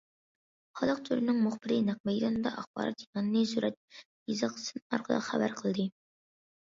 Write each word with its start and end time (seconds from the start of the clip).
خەلق 0.79 1.01
تورىنىڭ 1.09 1.41
مۇخبىرى 1.47 1.77
نەق 1.91 1.99
مەيداندا 2.09 2.55
ئاخبارات 2.61 3.05
يىغىنىنى 3.05 3.45
سۈرەت، 3.53 3.79
يېزىق، 4.33 4.57
سىن 4.67 4.85
ئارقىلىق 4.89 5.27
خەۋەر 5.33 5.55
قىلدى. 5.61 5.87